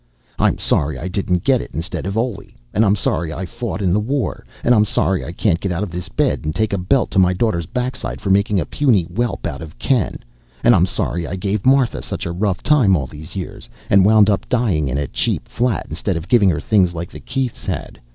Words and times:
I'm 0.39 0.57
sorry 0.57 0.97
I 0.97 1.07
didn't 1.07 1.43
get 1.43 1.61
it 1.61 1.69
instead 1.75 2.07
of 2.07 2.17
Oley, 2.17 2.57
and 2.73 2.83
I'm 2.83 2.95
sorry 2.95 3.31
I 3.31 3.45
fought 3.45 3.83
in 3.83 3.93
the 3.93 3.99
war, 3.99 4.47
and 4.63 4.73
I'm 4.73 4.83
sorry 4.83 5.23
I 5.23 5.31
can't 5.31 5.59
get 5.59 5.71
out 5.71 5.83
of 5.83 5.91
this 5.91 6.09
bed 6.09 6.41
and 6.43 6.55
take 6.55 6.73
a 6.73 6.79
belt 6.79 7.11
to 7.11 7.19
my 7.19 7.33
daughter's 7.33 7.67
backside 7.67 8.19
for 8.19 8.31
making 8.31 8.59
a 8.59 8.65
puny 8.65 9.03
whelp 9.03 9.45
out 9.45 9.61
of 9.61 9.77
Ken, 9.77 10.17
and 10.63 10.73
I'm 10.75 10.87
sorry 10.87 11.27
I 11.27 11.35
gave 11.35 11.67
Martha 11.67 12.01
such 12.01 12.25
a 12.25 12.31
rough 12.31 12.63
time 12.63 12.95
all 12.97 13.05
these 13.05 13.35
years 13.35 13.69
and 13.91 14.03
wound 14.03 14.27
up 14.27 14.49
dying 14.49 14.89
in 14.89 14.97
a 14.97 15.05
cheap 15.05 15.47
flat, 15.47 15.85
instead 15.91 16.17
of 16.17 16.27
giving 16.27 16.49
her 16.49 16.59
things 16.59 16.95
like 16.95 17.11
the 17.11 17.19
Keiths 17.19 17.67
had. 17.67 17.99